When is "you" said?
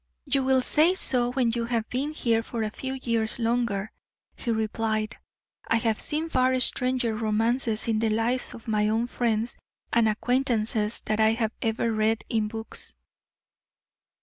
0.25-0.41, 1.51-1.65